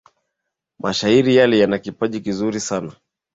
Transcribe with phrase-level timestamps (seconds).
[0.79, 2.91] Mshahiri yule anakipaji kizuri sana